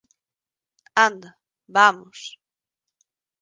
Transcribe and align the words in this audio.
Anda, 1.05 1.29
vamos. 1.75 2.19